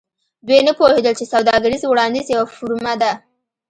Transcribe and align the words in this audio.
دوی 0.47 0.59
نه 0.67 0.73
پوهیدل 0.77 1.13
چې 1.19 1.25
سوداګریز 1.33 1.81
وړاندیز 1.85 2.25
یوه 2.35 2.47
فورمه 2.57 2.93
ده 3.01 3.11